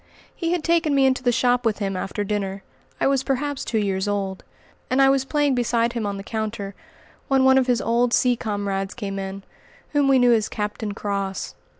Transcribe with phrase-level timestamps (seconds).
[0.35, 2.63] He had taken me into the shop with him after dinner,
[2.99, 4.43] I was perhaps two years old,
[4.89, 6.73] and I was playing beside him on the counter
[7.27, 9.43] when one of his old sea comrades came in,
[9.89, 11.53] whom we knew as "Captain Cross."